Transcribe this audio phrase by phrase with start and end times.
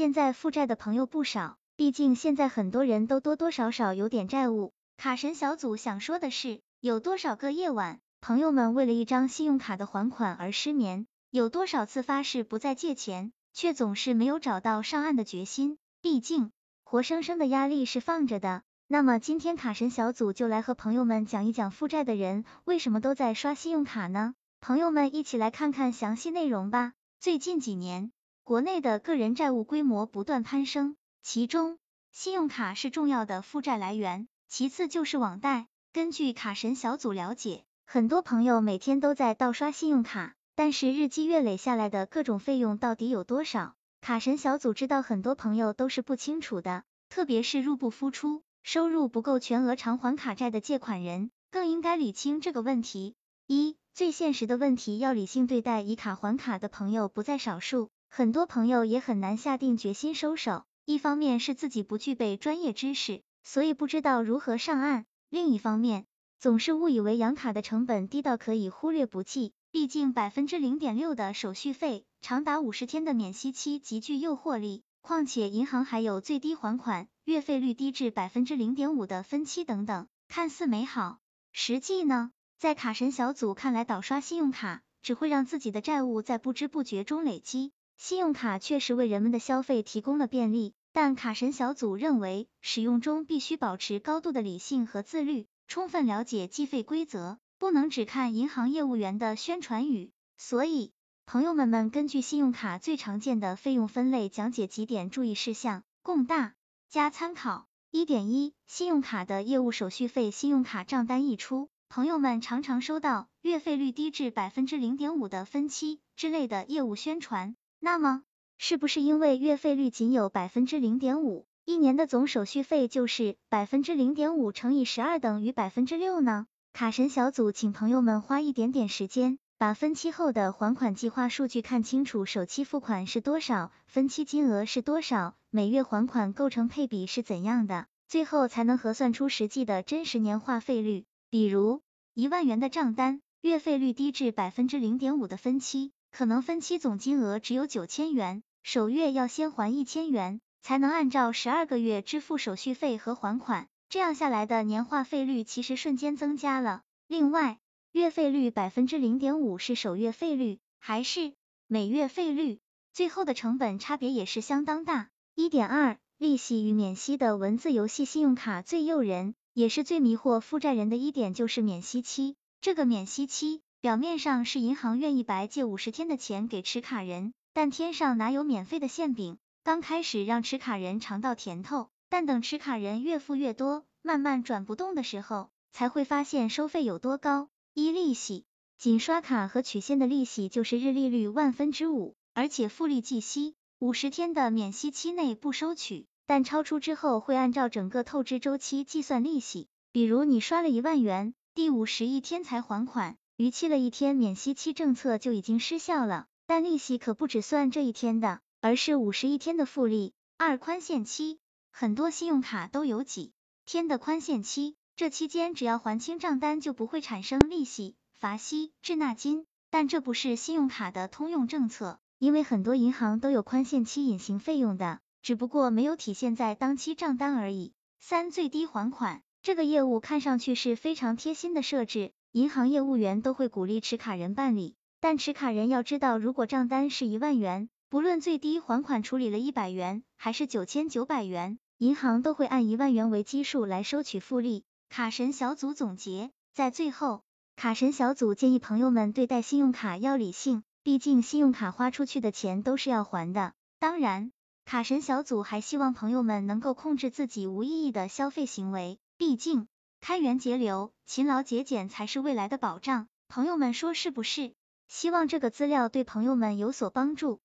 [0.00, 4.72] 现在负债的朋友不少，毕竟现在很多人都多多少少有点债务。
[4.96, 11.06] 卡神小组想说的是，有多少个夜晚，朋友们为了一张信用卡的还款而失眠？
[11.30, 15.76] 有多少次发誓不再借钱，却总是没有找到上岸的决心？
[16.00, 16.50] 毕竟，
[16.82, 18.62] 活生生的压力是放着的。
[18.88, 24.32] 那么今天卡神小组就来和朋友们讲一讲负债的人为什么都在刷信用卡呢？
[24.62, 26.94] 朋友们一起来看看详细内容吧。
[27.20, 28.12] 最近几年，
[28.44, 31.78] 国内的个人债务规模不断攀升，其中
[32.12, 34.26] 信用卡是重要的负债来源。
[34.48, 35.68] 其次就是网贷。
[35.92, 43.74] 根据卡神小组了解，很多朋友每天都在盗刷信用卡，但是日积月累下来的各种费用到底有多少？
[44.00, 53.14] 卡神小组知道很多朋友都是不清楚的，特别是入不敷出、收入不够全额偿还卡债的借款人，更应该理清这个问题。
[53.46, 60.64] 一最现实的问题，要理性对待，以卡还卡的朋友不在少数，很多朋友也很难下定决心收手。
[60.84, 63.22] 一方面是自己不具备专业知识。
[63.42, 65.06] 所以不知道如何上岸。
[65.30, 66.06] 另一方面，
[66.38, 74.82] 总是误以为养卡的成本低到可以忽略不计，毕竟百分之零点六的手续费，长达五十天的免息期极具诱惑力。
[75.00, 81.18] 况且银行还有最低还款、月费率低至百分之零点五的分期等等，看似美好，
[81.52, 87.72] 实际呢，在卡神小组看来，倒刷信用卡只会让自己的债务在不知不觉中累积。
[88.02, 90.72] 信用卡确实为人们的消费提供了便利。
[90.90, 100.12] 但卡神小组认为，使用中必须保持高度的理性和自律，充分了解计费规则，不能只看银行业务员的宣传语。
[100.38, 100.92] 所以，
[101.26, 106.54] 朋友们们根据信用卡最常见的费用分类，讲解几点注意事项，供大
[106.88, 107.66] 家参考。
[107.90, 118.22] 一点一，信用卡的业务手续费，信用卡账单一出，朋友们常常收到月费率低至百分之零点五的分期之类的业务宣传，那么。
[118.62, 126.46] 是不是因为月费率仅有百分之零点五，一年的总手续费就是百分之零点五乘以十二等于百分之六呢？
[126.74, 141.06] 卡神小组请朋友们花一点点时间，把分期后的还款计划数据看清楚，首期付款是多少，分期金额是多少，每月还款构成配比是怎样的，最后才能核算出实际的真实年化费率。
[141.30, 141.80] 比如
[142.12, 148.42] 一万元的账单，月费率低至百分之零点五的分期，可能分期总金额只有九千元。
[148.62, 156.82] 首月要先还一千元，才能按照十二个月支付手续费和还款，这样下来的年化费率其实瞬间增加了。
[157.08, 157.58] 另外，
[157.92, 161.32] 月费率百分之零点五是首月费率还是
[161.66, 162.60] 每月费率，
[162.92, 165.08] 最后的成本差别也是相当大。
[165.34, 172.36] 一点二，利息与免息的文字游戏，信用卡最诱人，也是最迷惑负债人的一点就是免息期。
[172.60, 177.32] 这个免息期表面上是银行愿意白借五十天的钱给持卡人。
[177.54, 179.38] 但天上哪有免费的馅饼？
[179.64, 187.48] 刚开始让持卡人尝到甜头，但等持卡人越付越多，慢慢转不动的时候，才会发现收费有多高。
[187.72, 188.44] 一利息，
[188.76, 199.68] 仅刷卡和取现的利息就是日利率万分之五，而且复利计息，五十天的免息期内不收取，但超出之后会按照整个透支周期计算利息。
[199.90, 206.26] 比如你刷了一万元，第五十一天才还款，逾期了一天，免息期政策就已经失效了。
[206.46, 210.12] 但利息可不只算这一天的，而是五十一天的复利。
[210.36, 211.38] 二宽限期，
[211.70, 213.32] 很多信用卡都有几
[213.64, 219.46] 天的宽限期，这期间只要还清账单，就不会产生利息、罚息、滞纳金。
[219.70, 227.72] 但这不是信用卡的通用政策，因为很多银行都有宽限期隐形费用的，只不过没有体现在当期账单而已。
[228.00, 234.76] 三最低还款，这个业务看上去是非常贴心的设置，银行业务员都会鼓励持卡人办理。
[235.00, 244.64] 但持卡人要知道，如果账单是一万元，不论最低还款处理了一百元还是九千九百元，银行都会按一万元为基数来收取复利。
[244.90, 247.22] 卡神小组总结，在最后，
[247.56, 253.54] 卡神小组建议朋友们对待信用卡要理性，毕竟信用卡花出去的钱都是要还的。
[253.78, 254.32] 当然，
[254.66, 259.66] 卡神小组还希望朋友们能够控制自己无意义的消费行为，毕竟
[260.00, 263.06] 开源节流、勤劳节俭才是未来的保障。
[263.28, 264.54] 朋友们说是不是？
[264.88, 267.40] 希望这个资料对朋友们有所帮助。